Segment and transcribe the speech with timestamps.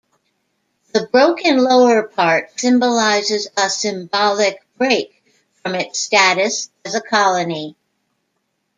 [0.93, 5.21] The broken lower part symbolises a symbolic break
[5.61, 7.75] from its status as a colony.